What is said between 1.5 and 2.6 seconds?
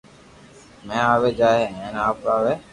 ھي ھين اووي